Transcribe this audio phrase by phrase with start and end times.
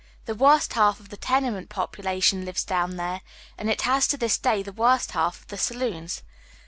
[0.25, 3.21] The worst half of the tenement population lives down there,
[3.55, 6.23] and it has to this day the worst half of the saloons.